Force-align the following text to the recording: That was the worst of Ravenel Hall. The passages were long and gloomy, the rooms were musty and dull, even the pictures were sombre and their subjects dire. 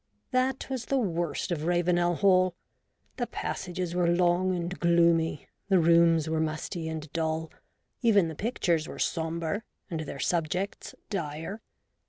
That 0.31 0.67
was 0.67 0.85
the 0.85 0.97
worst 0.97 1.51
of 1.51 1.65
Ravenel 1.65 2.15
Hall. 2.15 2.55
The 3.17 3.27
passages 3.27 3.93
were 3.93 4.07
long 4.07 4.55
and 4.55 4.79
gloomy, 4.79 5.47
the 5.69 5.77
rooms 5.77 6.27
were 6.27 6.39
musty 6.39 6.87
and 6.89 7.13
dull, 7.13 7.51
even 8.01 8.27
the 8.27 8.33
pictures 8.33 8.87
were 8.87 8.97
sombre 8.97 9.61
and 9.91 9.99
their 9.99 10.17
subjects 10.17 10.95
dire. 11.11 11.61